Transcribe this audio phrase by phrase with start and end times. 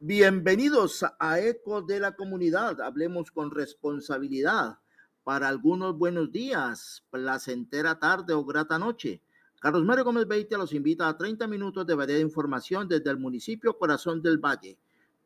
[0.00, 2.82] Bienvenidos a Eco de la Comunidad.
[2.82, 4.76] Hablemos con responsabilidad.
[5.24, 9.22] Para algunos buenos días, placentera tarde o grata noche.
[9.58, 13.78] Carlos Mario Gómez Beitia los invita a 30 minutos de variedad información desde el municipio
[13.78, 14.78] Corazón del Valle,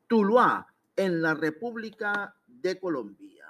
[0.07, 0.65] Tuluá,
[0.95, 3.40] en la República de Colombia.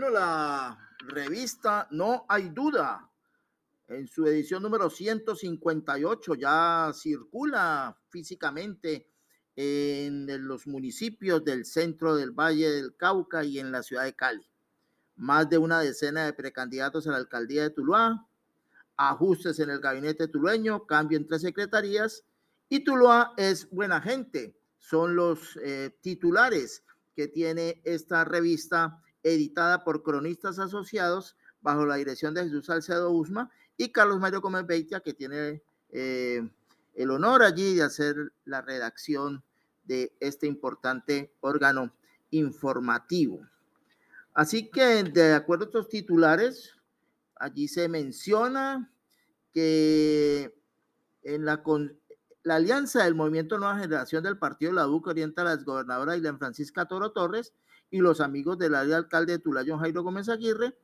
[0.00, 3.10] Bueno, la revista No hay duda,
[3.88, 9.10] en su edición número 158 ya circula físicamente
[9.56, 14.48] en los municipios del centro del Valle del Cauca y en la ciudad de Cali.
[15.16, 18.24] Más de una decena de precandidatos a la alcaldía de Tuluá,
[18.96, 22.22] ajustes en el gabinete tulueño, cambio entre secretarías
[22.68, 24.56] y Tuluá es buena gente.
[24.78, 26.84] Son los eh, titulares
[27.16, 33.50] que tiene esta revista editada por cronistas asociados bajo la dirección de Jesús Salcedo Usma
[33.76, 36.48] y Carlos Mario Gómez Beitia, que tiene eh,
[36.94, 39.42] el honor allí de hacer la redacción
[39.84, 41.94] de este importante órgano
[42.30, 43.40] informativo.
[44.34, 46.76] Así que, de acuerdo a estos titulares,
[47.36, 48.92] allí se menciona
[49.52, 50.54] que
[51.22, 51.62] en la,
[52.42, 56.16] la alianza del Movimiento Nueva Generación del Partido La U, que orienta a la exgobernadora
[56.16, 57.52] Isla Francisca Toro Torres,
[57.90, 60.76] y los amigos del área alcalde de Tula, Jairo Gómez Aguirre,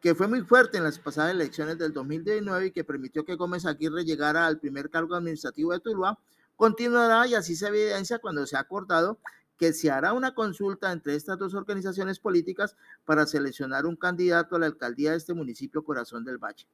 [0.00, 3.64] que fue muy fuerte en las pasadas elecciones del 2019 y que permitió que Gómez
[3.64, 6.18] Aguirre llegara al primer cargo administrativo de Tuluá,
[6.56, 9.18] continuará y así se evidencia cuando se ha acordado
[9.56, 14.58] que se hará una consulta entre estas dos organizaciones políticas para seleccionar un candidato a
[14.58, 16.66] la alcaldía de este municipio Corazón del Valle.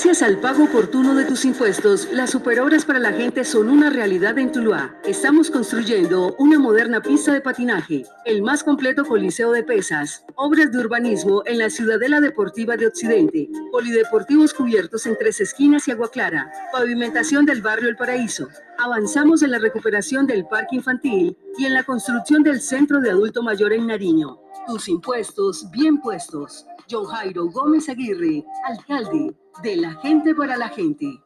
[0.05, 4.37] Gracias al pago oportuno de tus impuestos, las superobras para la gente son una realidad
[4.37, 4.95] en Tuluá.
[5.03, 10.77] Estamos construyendo una moderna pista de patinaje, el más completo coliseo de pesas, obras de
[10.77, 16.51] urbanismo en la Ciudadela Deportiva de Occidente, polideportivos cubiertos en tres esquinas y agua clara,
[16.71, 18.47] pavimentación del barrio El Paraíso.
[18.77, 23.41] Avanzamos en la recuperación del parque infantil y en la construcción del centro de adulto
[23.41, 24.44] mayor en Nariño.
[24.67, 26.65] Tus impuestos bien puestos.
[26.89, 31.21] John Jairo Gómez Aguirre, alcalde de la gente para la gente.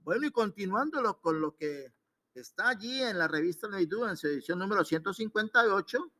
[0.00, 1.92] Bueno, y continuando con lo que
[2.34, 6.12] está allí en la revista No hay duda, en su edición número 158,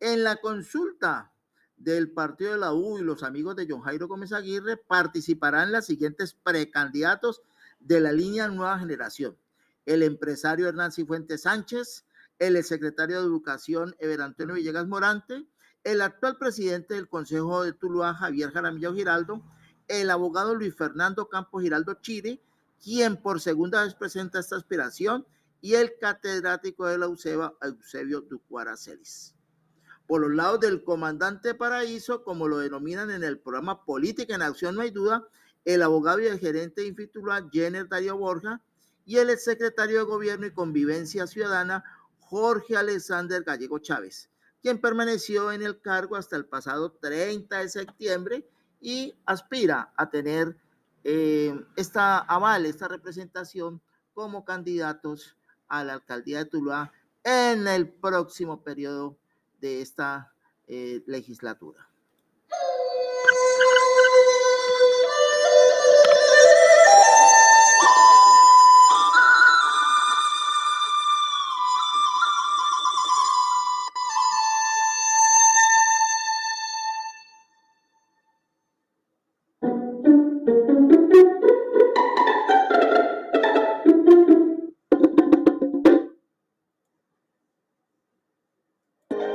[0.00, 1.32] en la consulta
[1.76, 5.86] del partido de la U y los amigos de John Jairo Gómez Aguirre participarán las
[5.86, 7.42] siguientes precandidatos
[7.80, 9.36] de la línea Nueva Generación.
[9.84, 12.03] El empresario Hernán Cifuentes Sánchez,
[12.38, 15.46] el secretario de Educación Ever Antonio Villegas Morante,
[15.84, 19.42] el actual presidente del Consejo de Tuluá, Javier Jaramillo Giraldo,
[19.88, 22.40] el abogado Luis Fernando Campos Giraldo Chile,
[22.82, 25.26] quien por segunda vez presenta esta aspiración,
[25.60, 29.34] y el catedrático de la UCEBA, Eusebio Ducuara Celis.
[30.06, 34.74] Por los lados del comandante Paraíso, como lo denominan en el programa Política en Acción,
[34.74, 35.26] no hay duda,
[35.64, 38.60] el abogado y el gerente de Infitula, Jenner Darío Borja,
[39.06, 41.82] y el exsecretario de Gobierno y Convivencia Ciudadana,
[42.34, 44.28] Jorge Alexander Gallego Chávez,
[44.60, 48.44] quien permaneció en el cargo hasta el pasado 30 de septiembre
[48.80, 50.56] y aspira a tener
[51.04, 53.80] eh, esta aval, esta representación
[54.14, 55.36] como candidatos
[55.68, 56.92] a la alcaldía de Tuluá
[57.22, 59.16] en el próximo periodo
[59.60, 60.34] de esta
[60.66, 61.88] eh, legislatura.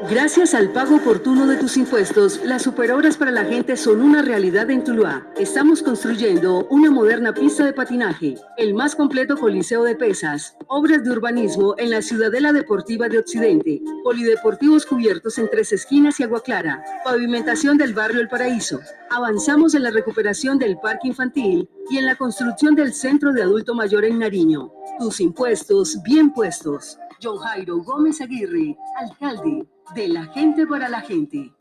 [0.10, 4.68] Gracias al pago oportuno de tus impuestos, las superobras para la gente son una realidad
[4.72, 5.28] en Tuluá.
[5.38, 11.12] Estamos construyendo una moderna pista de patinaje, el más completo coliseo de pesas, obras de
[11.12, 16.84] urbanismo en la Ciudadela Deportiva de Occidente, polideportivos cubiertos en tres esquinas y agua clara,
[17.04, 18.80] pavimentación del barrio El Paraíso.
[19.12, 23.76] Avanzamos en la recuperación del parque infantil y en la construcción del centro de adulto
[23.76, 24.72] mayor en Nariño.
[24.98, 26.98] Tus impuestos bien puestos.
[27.22, 31.52] John Jairo Gómez Aguirre, alcalde de la gente para la gente.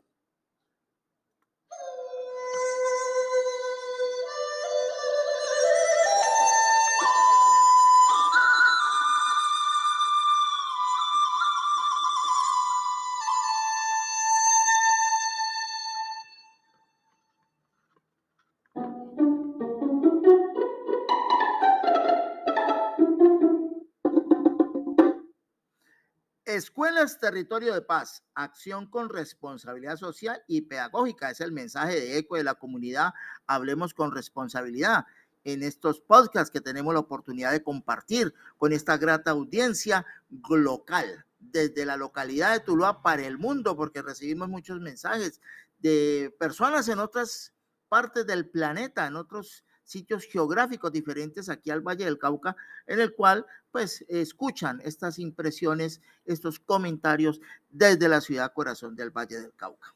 [26.55, 31.29] Escuelas Territorio de Paz, acción con responsabilidad social y pedagógica.
[31.29, 33.13] Es el mensaje de eco de la comunidad.
[33.45, 35.05] Hablemos con responsabilidad
[35.43, 40.07] en estos podcasts que tenemos la oportunidad de compartir con esta grata audiencia
[40.49, 45.41] local, desde la localidad de Tuluá para el mundo, porque recibimos muchos mensajes
[45.77, 47.53] de personas en otras
[47.89, 52.55] partes del planeta, en otros sitios geográficos diferentes aquí al Valle del Cauca,
[52.85, 59.41] en el cual pues escuchan estas impresiones, estos comentarios desde la ciudad corazón del Valle
[59.41, 59.95] del Cauca.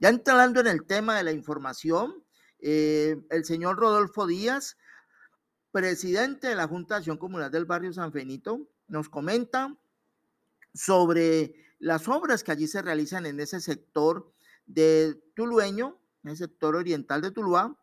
[0.00, 2.24] Ya entrando en el tema de la información,
[2.58, 4.76] eh, el señor Rodolfo Díaz,
[5.70, 9.76] presidente de la Junta de Acción Comunal del barrio San Fenito, nos comenta
[10.74, 14.32] sobre las obras que allí se realizan en ese sector
[14.66, 17.76] de Tulueño, en el sector oriental de Tuluá,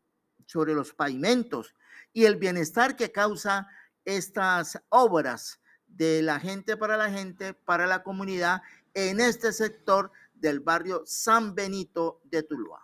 [0.46, 1.76] sobre los pavimentos
[2.14, 3.68] y el bienestar que causa
[4.06, 8.62] estas obras de la gente para la gente, para la comunidad
[8.94, 12.80] en este sector del barrio San Benito de Tuluá.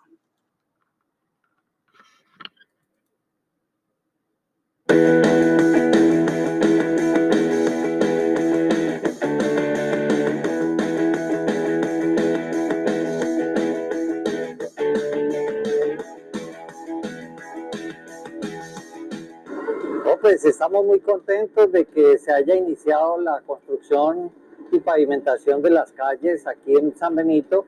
[20.50, 24.31] Estamos muy contentos de que se haya iniciado la construcción
[24.71, 27.65] y pavimentación de las calles aquí en San Benito,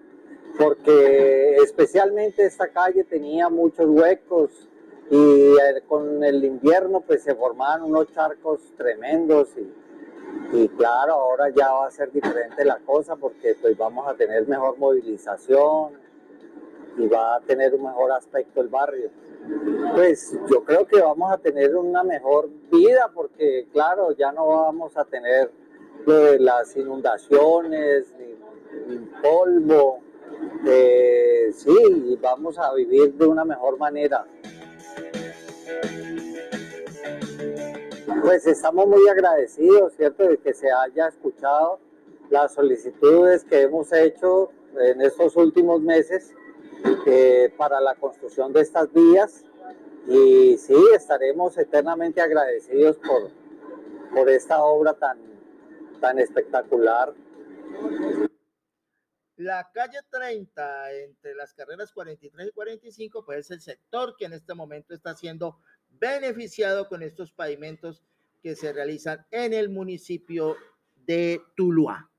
[0.57, 4.69] porque especialmente esta calle tenía muchos huecos
[5.09, 11.49] y eh, con el invierno pues se formaban unos charcos tremendos y, y claro, ahora
[11.49, 15.93] ya va a ser diferente la cosa porque pues vamos a tener mejor movilización
[16.97, 19.09] y va a tener un mejor aspecto el barrio.
[19.95, 24.95] Pues yo creo que vamos a tener una mejor vida porque, claro, ya no vamos
[24.97, 25.51] a tener
[26.39, 28.13] las inundaciones,
[28.87, 29.99] ni, polvo.
[30.65, 34.25] Eh, sí, vamos a vivir de una mejor manera.
[38.21, 41.79] Pues estamos muy agradecidos, ¿cierto?, de que se haya escuchado
[42.29, 46.33] las solicitudes que hemos hecho en estos últimos meses
[47.05, 49.43] eh, para la construcción de estas vías
[50.07, 53.31] y sí, estaremos eternamente agradecidos por,
[54.13, 55.19] por esta obra tan,
[55.99, 57.13] tan espectacular.
[59.35, 64.33] La calle 30, entre las carreras 43 y 45, pues es el sector que en
[64.33, 65.59] este momento está siendo
[65.89, 68.01] beneficiado con estos pavimentos
[68.41, 70.55] que se realizan en el municipio
[70.95, 72.09] de Tuluá.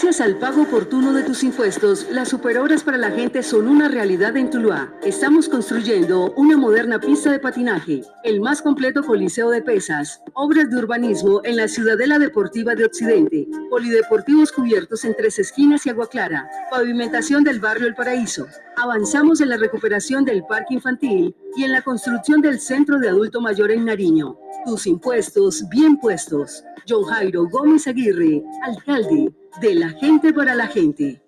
[0.00, 4.36] Gracias al pago oportuno de tus impuestos, las superobras para la gente son una realidad
[4.36, 4.94] en Tuluá.
[5.02, 10.76] Estamos construyendo una moderna pista de patinaje, el más completo coliseo de pesas, obras de
[10.76, 16.48] urbanismo en la Ciudadela Deportiva de Occidente, polideportivos cubiertos en tres esquinas y agua clara,
[16.70, 18.46] pavimentación del barrio El Paraíso.
[18.76, 23.40] Avanzamos en la recuperación del parque infantil y en la construcción del centro de adulto
[23.40, 24.38] mayor en Nariño.
[24.64, 26.62] Tus impuestos bien puestos.
[26.88, 31.22] John Jairo Gómez Aguirre, alcalde de la gente para la gente.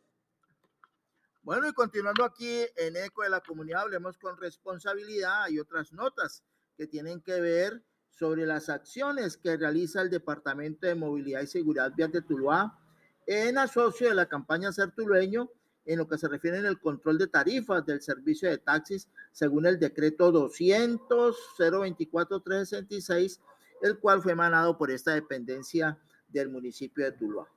[1.42, 5.44] Bueno, y continuando aquí en Eco de la Comunidad, hablemos con responsabilidad.
[5.44, 6.44] Hay otras notas
[6.76, 11.92] que tienen que ver sobre las acciones que realiza el Departamento de Movilidad y Seguridad
[11.96, 12.78] Vial de Tuluá
[13.26, 15.50] en asocio de la campaña Ser Tulueño
[15.84, 19.66] en lo que se refiere en el control de tarifas del servicio de taxis según
[19.66, 23.40] el decreto 200 024 366
[23.82, 27.48] el cual fue emanado por esta dependencia del municipio de Tuluá.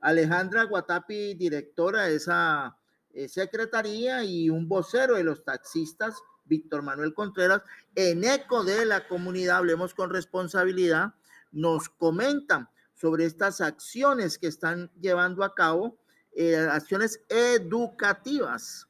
[0.00, 2.76] Alejandra Guatapi, directora de esa
[3.12, 6.14] eh, secretaría y un vocero de los taxistas,
[6.44, 7.62] Víctor Manuel Contreras,
[7.94, 11.14] en eco de la comunidad, hablemos con responsabilidad,
[11.52, 15.98] nos comentan sobre estas acciones que están llevando a cabo,
[16.34, 18.88] eh, acciones educativas,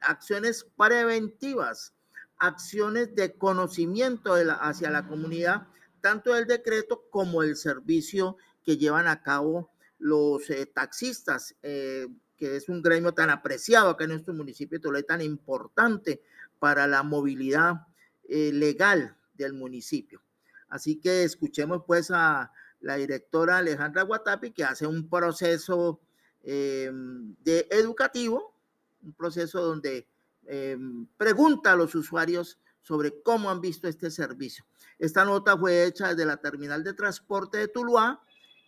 [0.00, 1.94] acciones preventivas,
[2.38, 5.66] acciones de conocimiento hacia la comunidad,
[6.00, 12.56] tanto el decreto como el servicio que llevan a cabo los eh, taxistas, eh, que
[12.56, 16.22] es un gremio tan apreciado acá en nuestro municipio de tan importante
[16.58, 17.86] para la movilidad
[18.28, 20.22] legal del municipio.
[20.68, 26.00] Así que escuchemos pues a la directora Alejandra Guatapi, que hace un proceso
[26.42, 28.54] eh, de educativo,
[29.02, 30.08] un proceso donde
[30.46, 30.76] eh,
[31.16, 34.64] pregunta a los usuarios sobre cómo han visto este servicio.
[34.98, 38.22] Esta nota fue hecha desde la terminal de transporte de Tuluá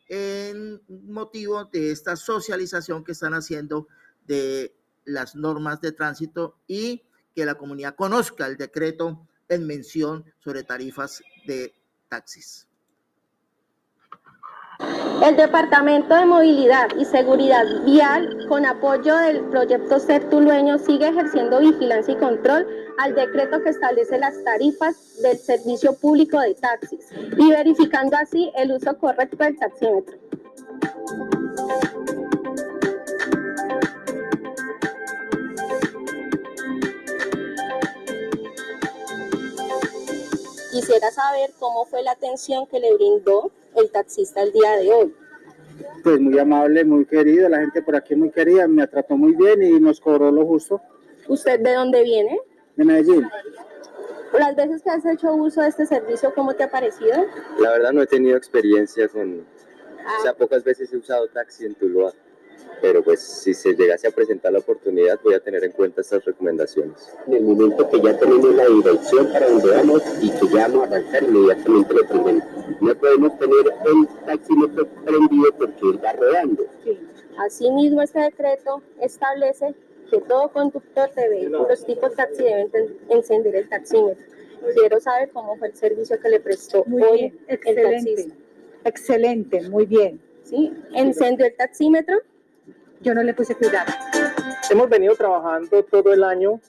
[0.09, 3.89] en motivo de esta socialización que están haciendo
[4.27, 4.75] de
[5.05, 7.03] las normas de tránsito y
[7.35, 11.75] que la comunidad conozca el decreto en mención sobre tarifas de
[12.09, 12.68] taxis.
[15.29, 21.61] El Departamento de Movilidad y Seguridad Vial, con apoyo del proyecto Ser Tulueño, sigue ejerciendo
[21.61, 22.67] vigilancia y control
[22.97, 28.73] al decreto que establece las tarifas del servicio público de taxis y verificando así el
[28.73, 30.17] uso correcto del taxímetro.
[40.73, 45.15] Quisiera saber cómo fue la atención que le brindó el taxista el día de hoy.
[46.03, 49.63] Pues muy amable, muy querido, la gente por aquí muy querida, me trató muy bien
[49.63, 50.81] y nos cobró lo justo.
[51.29, 52.39] ¿Usted de dónde viene?
[52.77, 53.29] De Medellín.
[54.33, 57.25] Las veces que has hecho uso de este servicio, ¿cómo te ha parecido?
[57.59, 59.41] La verdad no he tenido experiencia con...
[59.41, 62.13] O sea, pocas veces he usado taxi en Tuluá
[62.81, 66.25] pero pues si se llegase a presentar la oportunidad voy a tener en cuenta estas
[66.25, 67.13] recomendaciones.
[67.27, 70.83] En el momento que ya tenemos la dirección para donde vamos y que ya vamos
[70.85, 72.45] a arrancar, inmediatamente lo prendemos.
[72.81, 76.65] No podemos tener el taxímetro prendido porque va rodando.
[76.85, 76.99] Sí.
[77.39, 79.75] Asimismo, este decreto establece
[80.11, 84.25] que todo conductor de vehículos tipo taxi debe encender el taxímetro.
[84.75, 88.33] Quiero saber cómo fue el servicio que le prestó muy hoy bien, excelente, el
[88.85, 90.21] Excelente, muy bien.
[90.43, 90.73] ¿Sí?
[90.95, 92.17] ¿Encendió el taxímetro?
[93.01, 93.93] Yo no le puse cuidado.
[94.71, 96.61] Hemos venido trabajando todo el año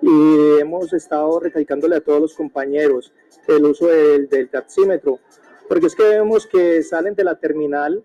[0.00, 3.12] y hemos estado recalcándole a todos los compañeros
[3.48, 5.20] el uso del, del taxímetro,
[5.68, 8.04] porque es que vemos que salen de la terminal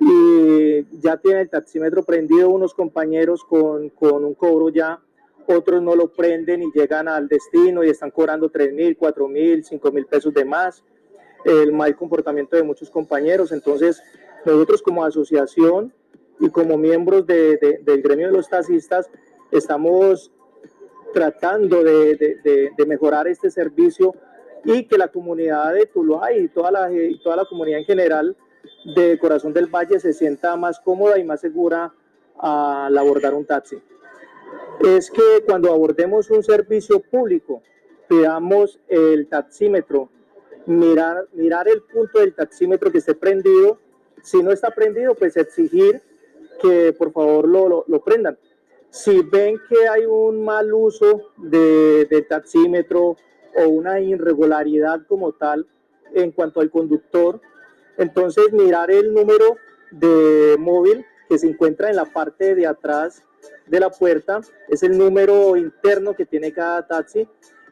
[0.00, 5.00] y ya tienen el taxímetro prendido unos compañeros con, con un cobro ya,
[5.46, 9.64] otros no lo prenden y llegan al destino y están cobrando 3 mil, 4 mil,
[9.64, 10.82] 5 mil pesos de más,
[11.44, 13.52] el mal comportamiento de muchos compañeros.
[13.52, 14.02] Entonces,
[14.46, 15.92] nosotros como asociación
[16.40, 19.08] y como miembros de, del gremio de los taxistas
[19.50, 20.32] estamos
[21.12, 22.16] tratando de,
[22.76, 24.14] de, mejorar este servicio
[24.64, 28.36] y que la comunidad de Tuluá y toda la, y toda la comunidad en general
[28.96, 31.94] de Corazón del Valle se sienta más cómoda y más segura
[32.38, 33.80] al abordar un taxi.
[34.80, 37.62] Es que cuando abordemos un servicio público,
[38.08, 40.10] pidamos el taxímetro,
[40.66, 43.78] mirar, mirar el punto del taxímetro que esté prendido.
[44.22, 46.02] Si no está prendido, pues exigir
[46.60, 48.38] que por favor lo, lo, prendan.
[48.90, 53.16] Si ven que hay un mal uso de, del taxímetro
[53.56, 55.66] o una irregularidad como tal
[56.14, 57.40] en cuanto al conductor,
[57.96, 59.56] entonces mirar el número
[59.90, 63.22] de móvil que se encuentra en la parte de atrás
[63.66, 67.28] de la puerta, es el número interno que tiene cada taxi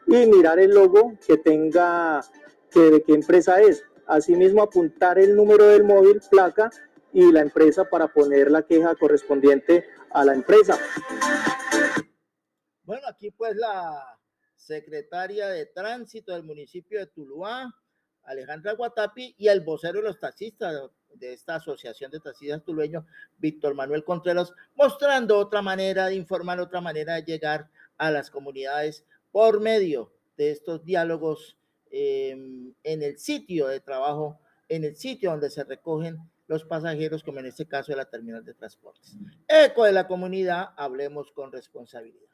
[0.07, 2.21] y mirar el logo que tenga,
[2.69, 3.83] que de qué empresa es.
[4.05, 6.69] Asimismo apuntar el número del móvil, placa
[7.13, 10.77] y la empresa para poner la queja correspondiente a la empresa.
[12.83, 14.19] Bueno, aquí pues la
[14.55, 17.73] secretaria de tránsito del municipio de Tuluá,
[18.23, 23.05] Alejandra Guatapi, y el vocero de los taxistas de esta asociación de taxistas tulueños,
[23.37, 29.05] Víctor Manuel Contreras, mostrando otra manera de informar, otra manera de llegar a las comunidades
[29.31, 31.57] por medio de estos diálogos
[31.91, 36.17] eh, en el sitio de trabajo, en el sitio donde se recogen
[36.53, 39.15] los pasajeros, como en este caso de la terminal de transportes.
[39.47, 42.29] Eco de la comunidad, hablemos con responsabilidad.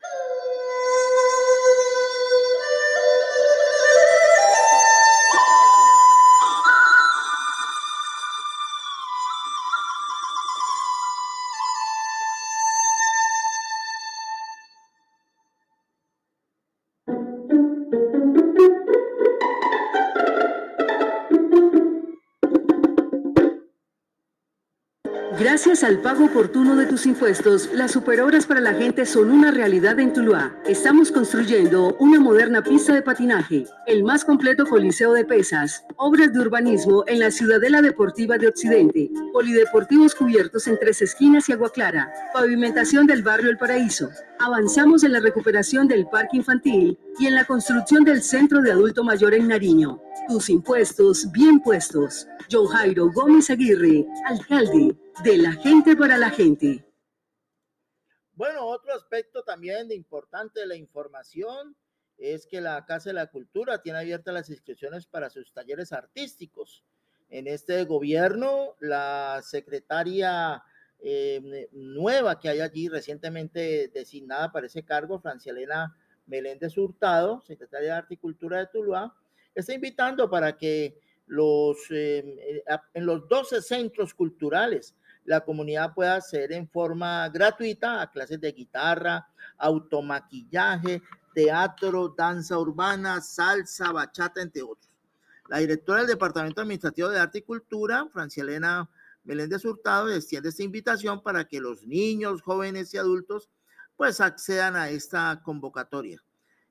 [25.60, 30.00] Gracias al pago oportuno de tus impuestos, las superobras para la gente son una realidad
[30.00, 30.56] en Tuluá.
[30.66, 36.39] Estamos construyendo una moderna pista de patinaje, el más completo coliseo de pesas, obras de
[36.39, 42.10] urbanismo en la Ciudadela Deportiva de Occidente, polideportivos cubiertos en tres esquinas y agua clara,
[42.34, 44.10] pavimentación del barrio El Paraíso.
[44.39, 49.03] Avanzamos en la recuperación del parque infantil y en la construcción del centro de adulto
[49.03, 50.01] mayor en Nariño.
[50.29, 52.27] Tus impuestos bien puestos.
[52.50, 56.86] John Jairo Gómez Aguirre, alcalde de la gente para la gente.
[58.36, 61.75] Bueno, otro aspecto también importante de la información
[62.19, 66.83] es que la Casa de la Cultura tiene abiertas las inscripciones para sus talleres artísticos.
[67.29, 70.61] En este gobierno, la secretaria
[70.99, 75.95] eh, nueva que hay allí, recientemente designada para ese cargo, Francia Elena
[76.25, 79.15] Meléndez Hurtado, secretaria de Arte y Cultura de Tuluá,
[79.55, 84.95] está invitando para que los, eh, en los 12 centros culturales
[85.25, 91.01] la comunidad pueda hacer en forma gratuita clases de guitarra, automaquillaje,
[91.33, 94.89] teatro, danza urbana, salsa, bachata, entre otros.
[95.48, 98.89] La directora del Departamento Administrativo de Arte y Cultura, Francia Elena
[99.24, 103.50] Meléndez Hurtado, extiende esta invitación para que los niños, jóvenes y adultos
[103.95, 106.24] pues accedan a esta convocatoria.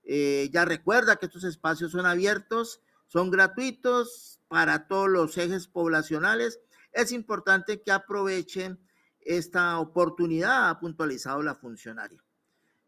[0.04, 6.60] Eh, ya recuerda que estos espacios son abiertos, son gratuitos para todos los ejes poblacionales
[6.92, 8.78] es importante que aprovechen
[9.20, 12.22] esta oportunidad, ha puntualizado la funcionaria.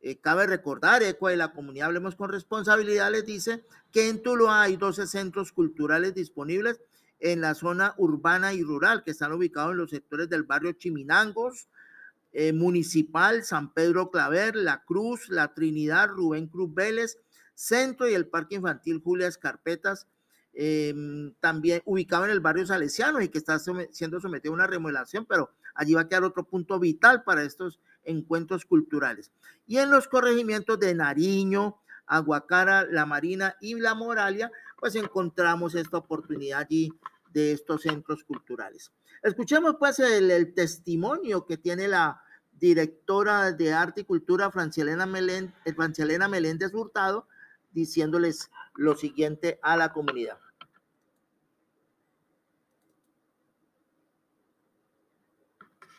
[0.02, 4.62] Eh, cabe recordar, ECO de la comunidad Hablemos con Responsabilidad les dice que en Tuluá
[4.62, 6.80] hay 12 centros culturales disponibles
[7.18, 11.68] en la zona urbana y rural que están ubicados en los sectores del barrio Chiminangos,
[12.32, 17.18] eh, Municipal, San Pedro Claver, La Cruz, La Trinidad, Rubén Cruz Vélez,
[17.54, 20.06] Centro y el Parque Infantil Julia Escarpetas,
[20.52, 25.24] Em, también ubicado en el barrio Salesiano y que está siendo sometido a una remodelación,
[25.24, 27.78] pero allí va a quedar otro punto vital para estos
[28.10, 29.30] encuentros culturales.
[29.66, 35.98] Y en los corregimientos de Nariño, Aguacara, La Marina y La Moralia, pues encontramos esta
[35.98, 36.92] oportunidad allí
[37.32, 38.90] de estos centros culturales.
[39.22, 46.74] Escuchemos pues el, testimonio que tiene la directora de Arte y Cultura, Francielena, eh, Meléndez
[46.74, 47.26] Hurtado,
[47.70, 50.38] diciéndoles lo siguiente a la comunidad.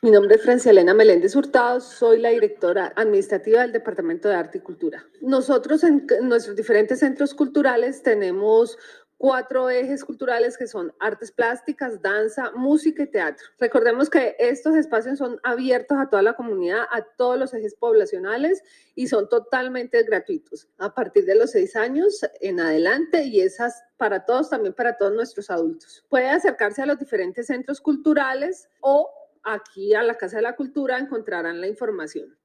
[0.04, 4.58] Mi nombre es Francia Elena Meléndez Hurtado, soy la directora administrativa del Departamento de Arte
[4.58, 5.06] y Cultura.
[5.22, 8.80] Nosotros en nuestros diferentes centros culturales tenemos
[9.20, 13.46] cuatro ejes culturales que son artes plásticas, danza, música y teatro.
[13.60, 18.64] Recordemos que estos espacios son abiertos a toda la comunidad, a todos los ejes poblacionales
[18.96, 24.26] y son totalmente gratuitos a partir de los seis años en adelante y esas para
[24.26, 26.04] todos, también para todos nuestros adultos.
[26.10, 30.98] Puede acercarse a los diferentes centros culturales o aquí a la Casa de la Cultura
[30.98, 32.38] encontrarán la información.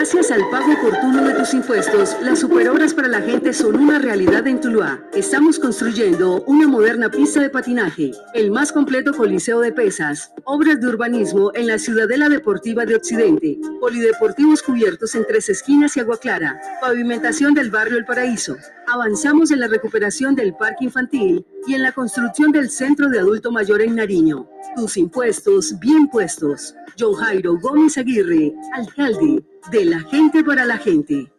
[0.00, 4.46] Gracias al pago oportuno de tus impuestos, las superobras para la gente son una realidad
[4.46, 4.98] en Tuluá.
[5.12, 10.86] Estamos construyendo una moderna pista de patinaje, el más completo coliseo de pesas, obras de
[10.86, 16.58] urbanismo en la Ciudadela Deportiva de Occidente, polideportivos cubiertos en tres esquinas y agua clara,
[16.80, 18.56] pavimentación del barrio El Paraíso.
[18.86, 23.52] Avanzamos en la recuperación del parque infantil y en la construcción del centro de adulto
[23.52, 24.48] mayor en Nariño.
[24.74, 26.74] Tus impuestos bien puestos.
[26.98, 31.32] John Jairo Gómez Aguirre, alcalde de la gente para la gente.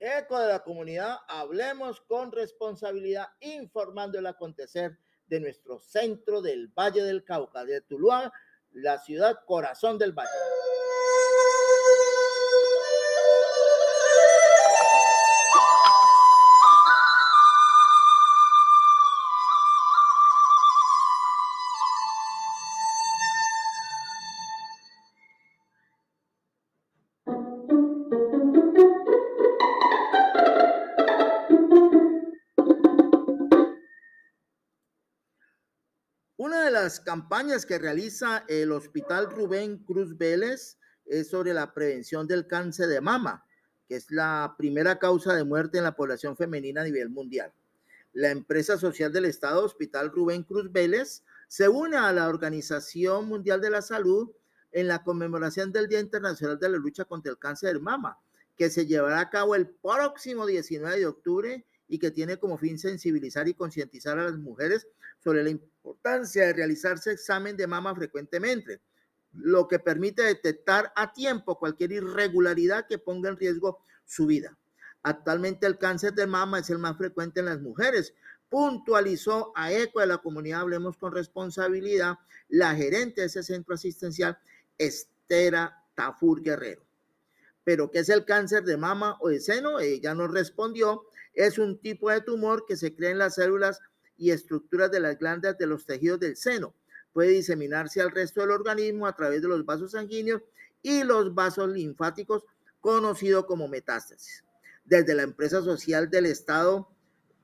[0.00, 7.02] Eco de la comunidad, hablemos con responsabilidad, informando el acontecer de nuestro centro del Valle
[7.02, 8.32] del Cauca, de Tuluá,
[8.72, 10.30] la ciudad corazón del valle.
[37.08, 43.00] Campañas que realiza el Hospital Rubén Cruz Vélez es sobre la prevención del cáncer de
[43.00, 43.46] mama,
[43.88, 47.50] que es la primera causa de muerte en la población femenina a nivel mundial.
[48.12, 53.62] La empresa social del Estado, Hospital Rubén Cruz Vélez, se une a la Organización Mundial
[53.62, 54.30] de la Salud
[54.70, 58.18] en la conmemoración del Día Internacional de la Lucha contra el Cáncer de Mama,
[58.54, 62.78] que se llevará a cabo el próximo 19 de octubre y que tiene como fin
[62.78, 64.86] sensibilizar y concientizar a las mujeres
[65.18, 68.80] sobre la importancia de realizarse examen de mama frecuentemente,
[69.32, 74.56] lo que permite detectar a tiempo cualquier irregularidad que ponga en riesgo su vida.
[75.02, 78.14] Actualmente el cáncer de mama es el más frecuente en las mujeres,
[78.48, 84.38] puntualizó a eco de la comunidad Hablemos con Responsabilidad la gerente de ese centro asistencial,
[84.76, 86.82] Estera Tafur Guerrero.
[87.64, 89.78] Pero, ¿qué es el cáncer de mama o de seno?
[89.78, 91.04] Ella nos respondió,
[91.38, 93.80] es un tipo de tumor que se crea en las células
[94.16, 96.74] y estructuras de las glándulas de los tejidos del seno.
[97.12, 100.42] Puede diseminarse al resto del organismo a través de los vasos sanguíneos
[100.82, 102.44] y los vasos linfáticos,
[102.80, 104.44] conocido como metástasis.
[104.84, 106.88] Desde la empresa social del Estado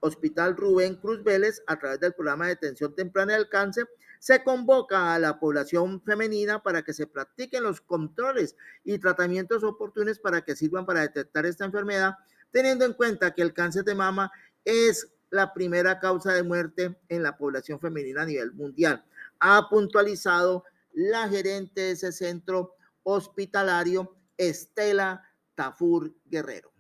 [0.01, 5.15] Hospital Rubén Cruz Vélez, a través del programa de atención temprana del cáncer, se convoca
[5.15, 10.57] a la población femenina para que se practiquen los controles y tratamientos oportunos para que
[10.57, 12.15] sirvan para detectar esta enfermedad,
[12.55, 14.31] teniendo en cuenta que el cáncer de mama
[14.65, 19.05] es la primera causa de muerte en la población femenina a nivel mundial.
[19.41, 20.63] Ha puntualizado
[20.93, 26.74] la gerente de ese centro hospitalario, Estela Tafur Guerrero.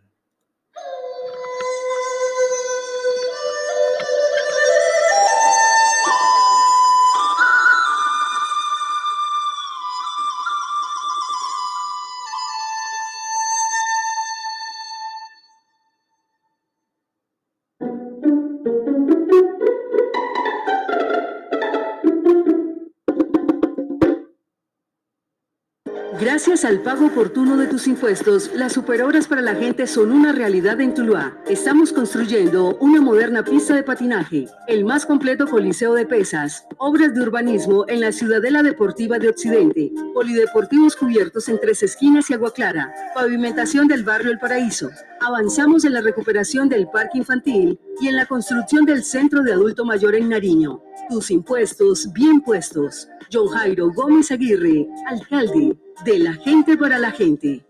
[26.35, 30.81] Gracias al pago oportuno de tus impuestos, las superobras para la gente son una realidad
[30.81, 31.39] en Tuluá.
[31.47, 37.21] Estamos construyendo una moderna pista de patinaje, el más completo coliseo de pesas, obras de
[37.21, 42.93] urbanismo en la Ciudadela Deportiva de Occidente, polideportivos cubiertos en tres esquinas y agua clara,
[43.15, 44.91] pavimentación del barrio El Paraíso.
[45.21, 49.85] Avanzamos en la recuperación del parque infantil y en la construcción del centro de adulto
[49.85, 50.83] mayor en Nariño.
[51.09, 53.07] Tus impuestos bien puestos.
[53.33, 57.65] John Jairo Gómez Aguirre, alcalde de la gente para la gente.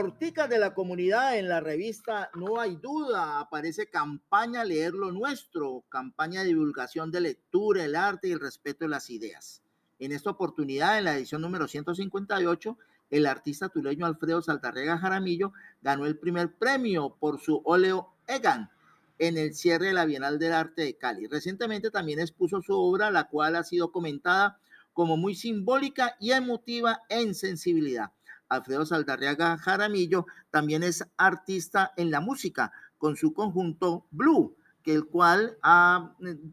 [0.00, 5.84] Cortica de la Comunidad, en la revista No hay duda, aparece campaña Leer lo Nuestro,
[5.90, 9.62] campaña de divulgación de lectura, el arte y el respeto de las ideas.
[9.98, 12.78] En esta oportunidad, en la edición número 158,
[13.10, 18.70] el artista tuleño Alfredo Saltarrega Jaramillo ganó el primer premio por su óleo Egan
[19.18, 21.26] en el cierre de la Bienal del Arte de Cali.
[21.26, 24.58] Recientemente también expuso su obra, la cual ha sido comentada
[24.94, 28.12] como muy simbólica y emotiva en sensibilidad.
[28.50, 35.06] Alfredo Saldarriaga Jaramillo también es artista en la música con su conjunto Blue, que el
[35.06, 35.56] cual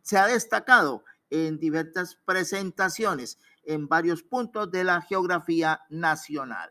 [0.04, 6.70] se ha destacado en diversas presentaciones en varios puntos de la geografía nacional.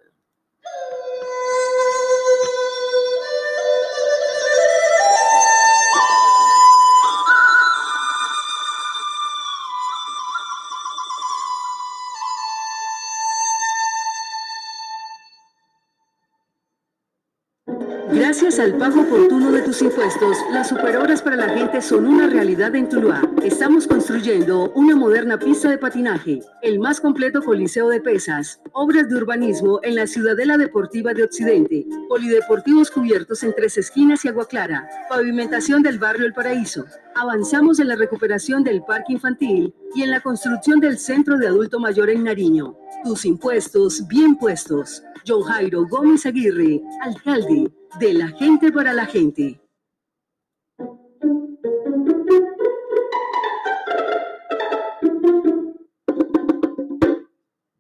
[18.38, 22.74] Gracias al pago oportuno de tus impuestos, las superobras para la gente son una realidad
[22.74, 23.22] en Tuluá.
[23.42, 29.16] Estamos construyendo una moderna pista de patinaje, el más completo coliseo de pesas, obras de
[29.16, 34.86] urbanismo en la Ciudadela Deportiva de Occidente, polideportivos cubiertos en tres esquinas y agua clara,
[35.08, 36.84] pavimentación del barrio El Paraíso.
[37.14, 41.80] Avanzamos en la recuperación del parque infantil y en la construcción del centro de adulto
[41.80, 42.76] mayor en Nariño.
[43.02, 45.02] Tus impuestos bien puestos.
[45.26, 49.60] John Jairo Gómez Aguirre, alcalde de la gente para la gente.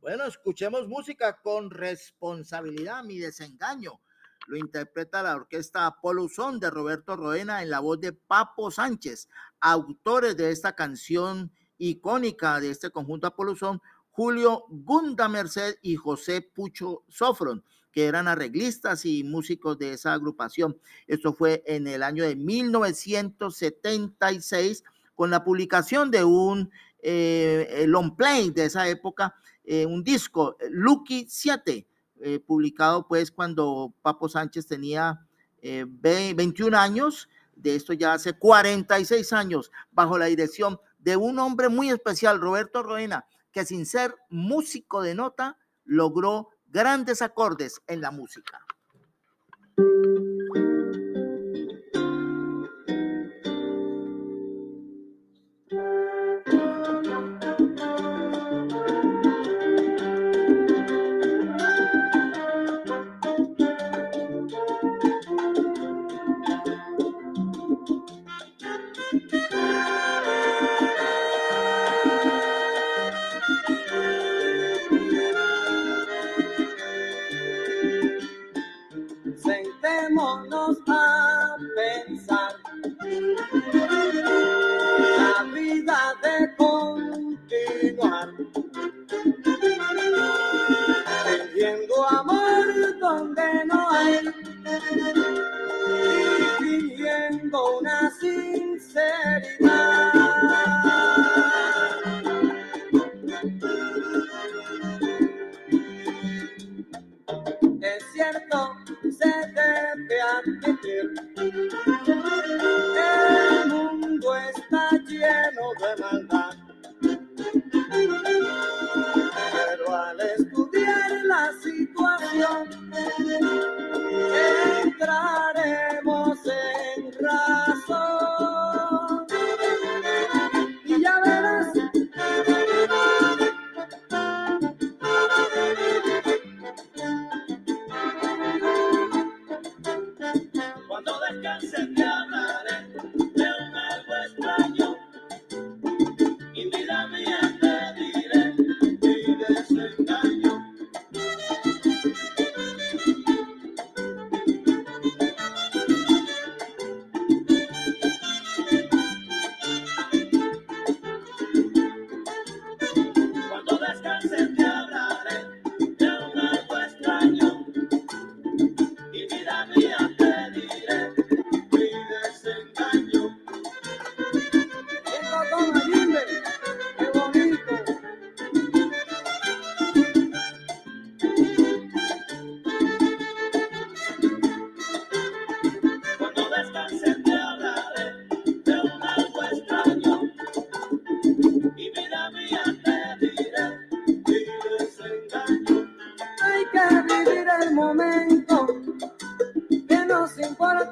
[0.00, 4.00] Bueno, escuchemos música con responsabilidad, mi desengaño.
[4.46, 5.94] Lo interpreta la orquesta
[6.34, 9.28] Son de Roberto Roena en la voz de Papo Sánchez,
[9.60, 17.04] autores de esta canción icónica de este conjunto Son, Julio Gunda Merced y José Pucho
[17.08, 17.62] Sofron
[17.96, 20.78] que eran arreglistas y músicos de esa agrupación.
[21.06, 28.50] Esto fue en el año de 1976 con la publicación de un eh, long play
[28.50, 31.86] de esa época, eh, un disco, eh, Lucky 7,
[32.20, 35.26] eh, publicado pues cuando Papo Sánchez tenía
[35.62, 41.88] 21 años, de esto ya hace 46 años, bajo la dirección de un hombre muy
[41.88, 45.56] especial, Roberto Roena, que sin ser músico de nota,
[45.86, 48.60] logró grandes acordes en la música.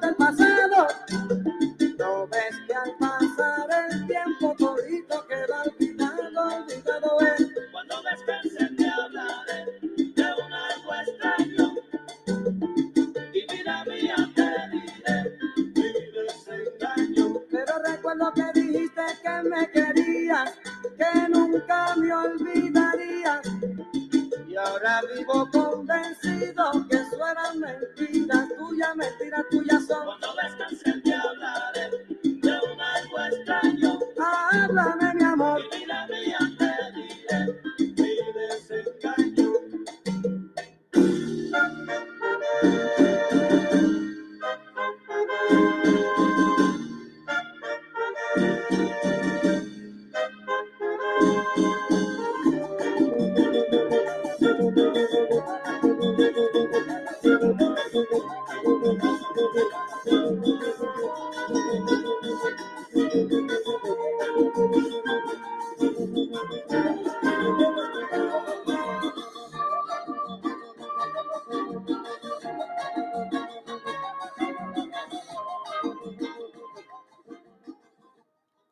[0.04, 0.53] el pasado.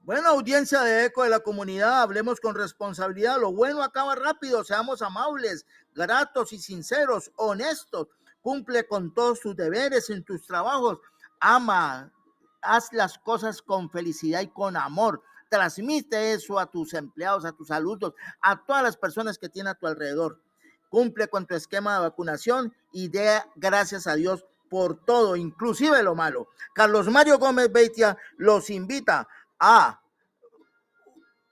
[0.05, 3.41] Buena audiencia de Eco de la Comunidad, hablemos con responsabilidad.
[3.41, 5.65] Lo bueno acaba rápido, seamos amables,
[5.95, 8.09] gratos y sinceros, honestos
[8.43, 10.99] cumple con todos tus deberes en tus trabajos,
[11.41, 12.13] ama,
[12.61, 15.23] haz las cosas con felicidad y con amor.
[15.49, 19.79] Transmite eso a tus empleados, a tus alumnos, a todas las personas que tienes a
[19.79, 20.41] tu alrededor.
[20.89, 26.15] Cumple con tu esquema de vacunación y dé gracias a Dios por todo, inclusive lo
[26.15, 26.49] malo.
[26.75, 29.29] Carlos Mario Gómez Beitia los invita
[29.59, 30.01] a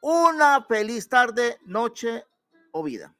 [0.00, 2.24] una feliz tarde, noche
[2.72, 3.14] o vida.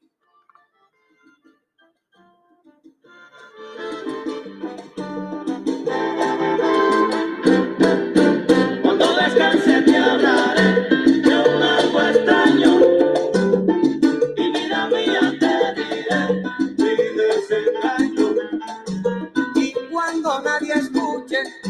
[21.31, 21.60] Captain.